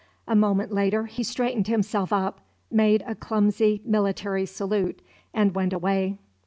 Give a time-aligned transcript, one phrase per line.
[0.27, 4.99] A moment later he straightened himself up, made a clumsy military salute,
[5.31, 6.17] and went away.